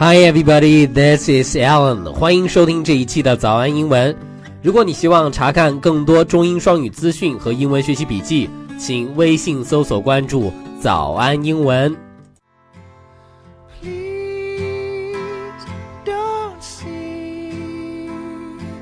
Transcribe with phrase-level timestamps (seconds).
[0.00, 2.12] Hi everybody, this is Alan.
[2.12, 4.16] 欢迎收听这一期的早安英文。
[4.62, 8.48] 如果你希望查看更多中英双语资讯和英文学习笔记，
[8.78, 11.92] 请微信搜索关注“早安英文”。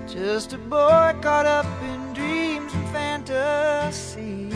[0.07, 4.53] Just a boy caught up in dreams and fantasy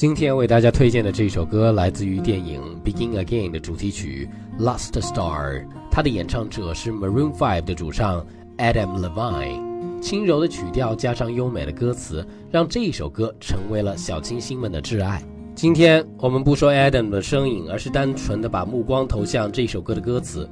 [0.00, 2.58] 今天为大家推荐的这首歌来自于电影
[2.88, 4.26] 《Begin Again》的主题曲
[4.64, 8.24] 《Lost Star》，它的演唱者是 Maroon Five 的主唱
[8.56, 10.00] Adam Levine。
[10.00, 15.22] 轻柔的曲调加上优美的歌词，让这一首歌成为了小清新们的挚爱。
[15.54, 20.48] 今天我们不说 Adam 的声音，而是单纯的把目光投向这首歌的歌词。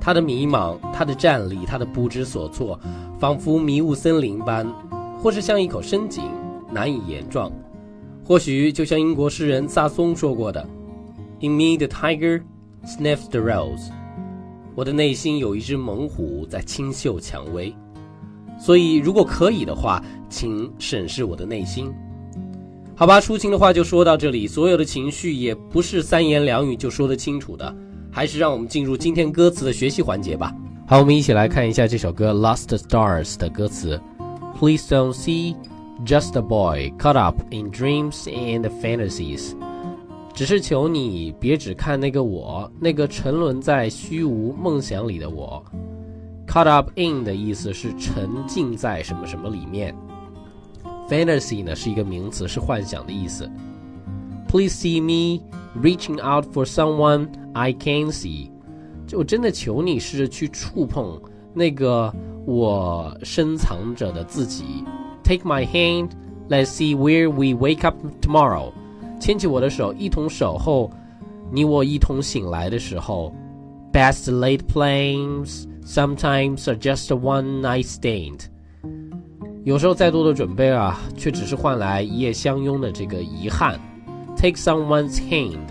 [0.00, 2.80] 他的迷茫，他的站立，他的不知所措，
[3.18, 4.66] 仿佛迷雾森林般，
[5.18, 6.24] 或是像一口深井，
[6.72, 7.52] 难以言状。
[8.26, 10.68] 或许就像英国诗人萨松说过的
[11.40, 12.42] ：“In me the tiger
[12.84, 13.90] sniffs the rose。”
[14.74, 17.72] 我的内心有一只猛虎在清嗅蔷薇。
[18.58, 21.92] 所以，如果可以的话，请审视我的内心。
[22.96, 24.46] 好吧，抒情的话就说到这里。
[24.48, 27.76] 所有的情绪也不是三言两语就说得清楚的。
[28.10, 30.52] 还是让我们进入今天歌词的学习环节吧。
[30.88, 34.00] 好，我们一起来看一下这首歌《Lost Stars》的歌词。
[34.58, 35.54] Please don't see
[36.05, 39.53] just a boy caught up in dreams and fantasies。
[40.33, 45.63] 只是求你别只看那个我，那个沉沦在虚无梦想里的我。
[46.47, 49.95] Caught up in 的意思是沉浸在什么什么里面。
[51.09, 53.49] Fantasy 呢是一个名词，是幻想的意思。
[54.47, 55.43] Please see me
[55.81, 58.49] reaching out for someone I can see。
[59.05, 61.21] 就真的求你试着去触碰
[61.53, 62.13] 那个
[62.45, 64.85] 我深藏着的自己。
[65.25, 66.09] Take my hand,
[66.49, 68.71] let's see where we wake up tomorrow。
[69.19, 70.91] 牵起我的手，一同守候
[71.51, 73.33] 你我一同醒来的时候。
[73.93, 78.39] Best laid plans sometimes are just one night stand。
[79.65, 83.79] 有时候再多的准备啊，却只是换来一夜相拥的这个遗憾。
[84.37, 85.67] Take someone's hand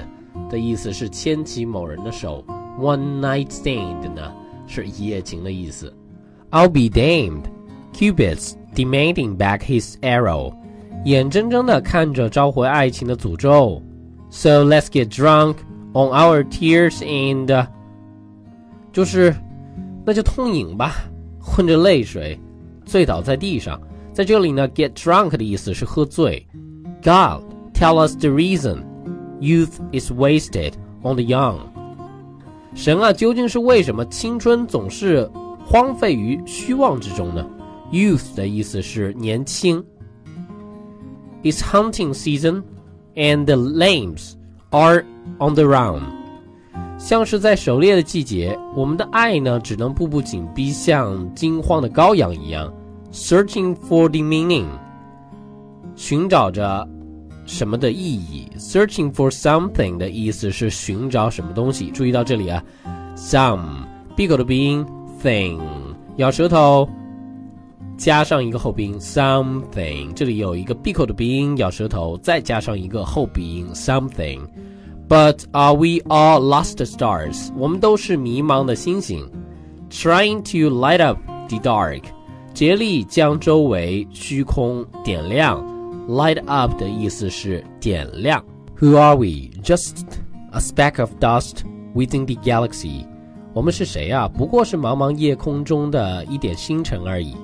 [0.50, 2.44] 的意思是牵起某人的手，
[2.78, 4.32] one night stand 呢
[4.66, 5.92] 是一夜情的意思。
[6.50, 7.44] I'll be damned,
[7.94, 10.53] Cupid's Demanding back his arrow，
[11.05, 13.81] 眼睁睁地看着召回爱情的诅咒。
[14.29, 15.55] So let's get drunk
[15.93, 17.67] on our tears and，
[18.91, 19.33] 就是，
[20.05, 20.95] 那就痛饮吧，
[21.39, 22.39] 混着泪水，
[22.85, 23.81] 醉倒在地上。
[24.13, 26.45] 在这里呢，get drunk 的意思是喝醉。
[27.01, 27.43] God。
[27.77, 28.85] Tell us the reason.
[29.41, 31.57] Youth is wasted on the young.
[32.73, 35.29] 神啊，究竟是为什么青春总是
[35.65, 37.45] 荒废于虚妄之中呢
[37.92, 39.84] ？Youth 的意思是年轻。
[41.42, 42.62] It's hunting season,
[43.14, 44.32] and the lambs
[44.70, 45.04] are
[45.38, 46.02] on the run.
[46.98, 52.72] 像是在狩猎的季节，我们的爱呢，只能步步紧逼，像惊慌的羔羊一样，
[53.10, 54.66] searching for the meaning，
[55.96, 56.86] 寻找着。
[57.46, 58.48] 什么的意义？
[58.56, 61.90] Searching for something 的意思是寻找什么东西。
[61.90, 62.62] 注意到这里啊，
[63.16, 64.86] some 闭口的鼻音，
[65.20, 65.58] thing
[66.18, 66.88] 咬舌头，
[67.96, 77.50] 加上一个后鼻音，something 这里有一个闭口的鼻音，咬舌头，再加上一个后鼻音，something。But are we all lost stars？
[77.56, 79.28] 我们都是迷茫的星星，
[79.90, 81.18] trying to light up
[81.48, 82.02] the dark，
[82.54, 85.62] 竭力将周围虚空点亮。
[86.08, 88.44] Light up 的意思是点亮。
[88.78, 89.50] Who are we?
[89.62, 90.04] Just
[90.52, 91.64] a speck of dust
[91.94, 93.04] within the galaxy.
[93.52, 94.28] 我们是谁啊？
[94.28, 97.36] 不过是茫茫夜空中的一点星辰而已。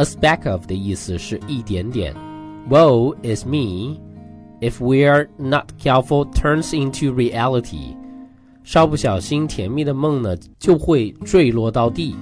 [0.00, 2.14] A speck of 的意思是一点点。
[2.68, 3.98] Woe is me
[4.60, 7.96] if we're not careful turns into reality.
[8.64, 12.14] 稍不小心，甜蜜的梦呢就会坠落到地。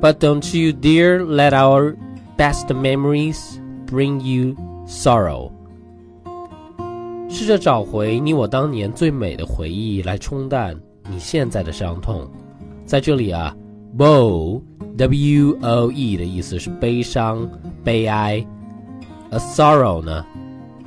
[0.00, 1.96] But don't you dare let our
[2.36, 4.54] best memories Bring you
[4.86, 5.50] sorrow，
[7.28, 10.80] 试着找回你我当年最美的回忆，来冲淡
[11.10, 12.30] 你现在的伤痛。
[12.84, 13.52] 在这里啊
[13.98, 17.48] ，woe，w o e 的意思是悲伤、
[17.84, 18.44] 悲哀，
[19.30, 20.24] a sorrow 呢，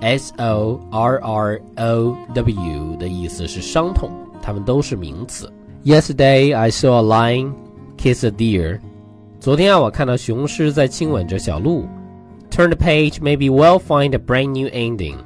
[0.02, 4.12] s o r r o w 的意思是伤痛，
[4.42, 5.52] 它们都是名词。
[5.84, 7.54] Yesterday I saw a lion
[7.98, 8.80] kiss a deer，
[9.40, 11.86] 昨天啊，我看到雄狮在亲吻着小鹿。
[12.50, 15.18] Turn the page, maybe we'll find a brand new ending。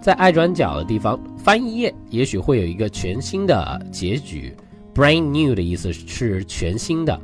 [0.00, 4.54] 在爱转角的地方翻一页，也许会有一个全新的结局。
[4.98, 7.20] Brand new 的意思是全新的。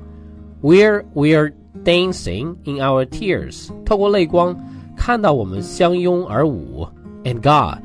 [0.62, 1.52] We're we're
[1.84, 3.70] dancing in our tears。
[3.84, 4.56] 透过泪光
[4.96, 6.86] 看到我们相拥而舞。
[7.24, 7.82] And God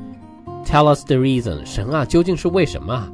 [0.65, 3.07] Tell us the reason，神啊，究竟是为什么？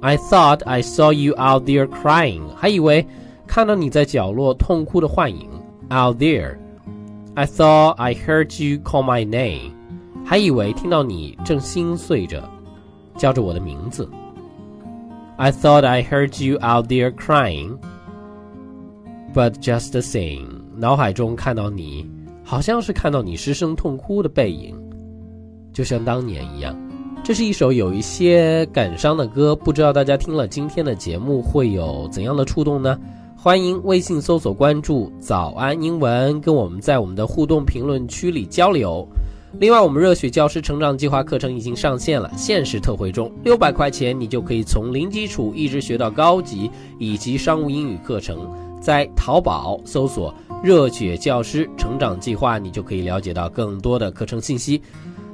[0.00, 3.06] I thought I saw you out there crying，还以为
[3.46, 5.48] 看到你在角落痛哭的幻影。
[5.90, 9.72] Out there。I thought I heard you call my name，
[10.24, 12.46] 还以为听到你正心碎着，
[13.16, 14.08] 叫着我的名字。
[15.35, 22.07] I thought I heard you out there crying，but just the same，脑海中看到你，
[22.43, 24.75] 好像是看到你失声痛哭的背影。
[25.73, 26.77] 就像当年一样，
[27.23, 32.99] 这是一首有一些感伤的歌，不知道大家听了今天的节目会有怎样的触动呢？
[33.35, 39.05] 欢迎微信搜索关注“早安英文”，跟我们在我们的互动评论区里交流。
[39.59, 48.51] 另外，我们热血教师成长计划课程已经上线了，限时特惠中，六百块钱你就可以从零基础一直学到高级，以及商务英语课程。
[48.81, 54.81] 在淘宝搜索“热血教师成长计划”，你就可以了解到更多的课程信息。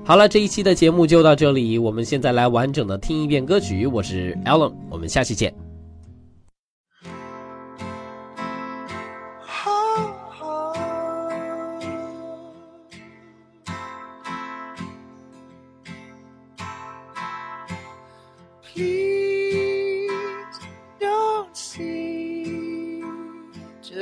[0.04, 1.80] 好了，这一期的节目就到这里。
[1.80, 3.88] 我们现在来完整的听一遍歌曲。
[3.88, 5.69] 我是 Alan，我们下期见。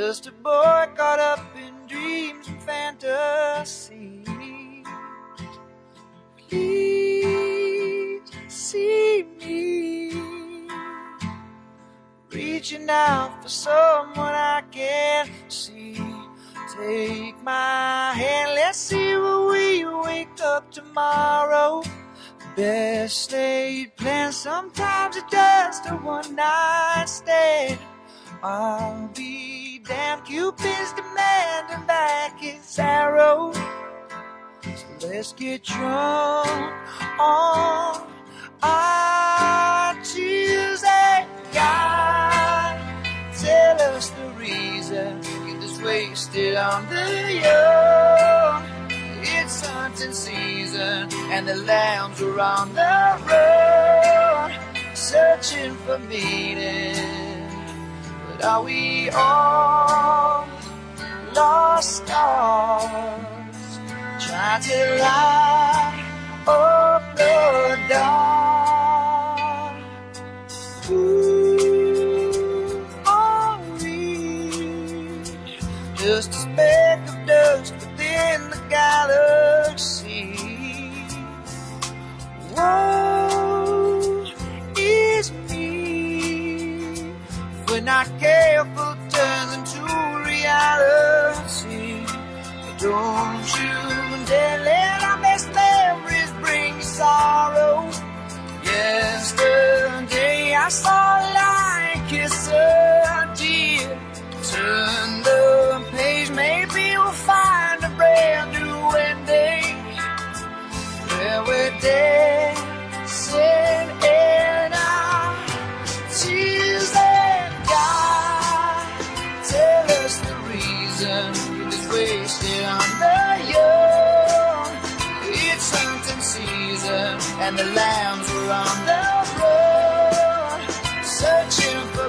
[0.08, 4.24] Just a boy caught up in dreams and fantasy.
[6.38, 10.12] Please see me
[12.32, 15.96] reaching out for someone I can't see.
[16.78, 21.82] Take my hand, let's see where we wake up tomorrow.
[22.58, 27.78] Best laid plans, sometimes it's just a one night stand.
[28.42, 33.54] I'll be damned, Cupid's demanding back his arrow.
[34.64, 36.74] So Let's get drunk
[37.20, 38.08] on
[38.64, 41.28] our Tuesday.
[41.54, 42.80] God,
[43.38, 48.64] tell us the reason you just wasted on the young.
[49.22, 54.52] It's hunting season and the lambs are on the road,
[54.96, 56.96] searching for meaning.
[58.28, 60.48] But are we all
[61.36, 63.22] lost stars?
[64.20, 66.06] try to light
[66.48, 69.78] up the dark.
[70.88, 70.98] Who
[73.06, 75.22] are we?
[75.96, 76.48] Just a
[92.80, 94.77] Don't you dare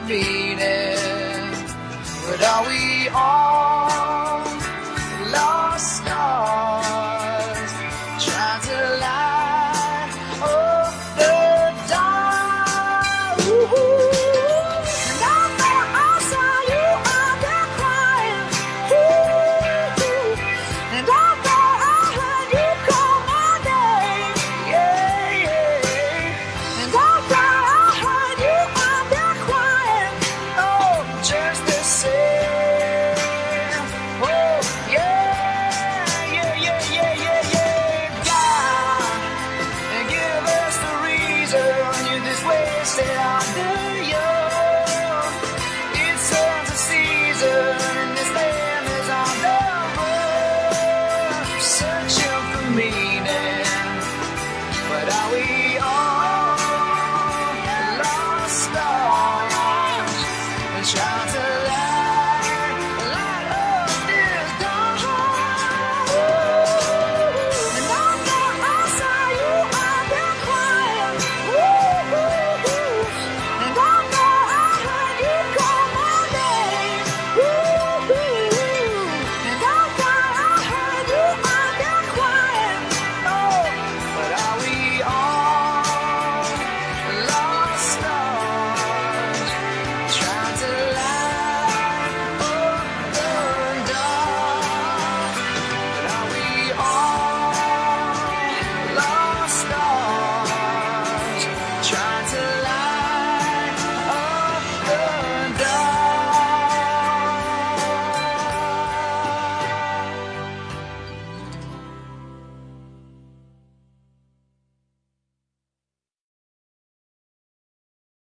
[0.07, 0.99] meaning.
[2.27, 4.08] But are we all
[42.97, 43.78] God, and give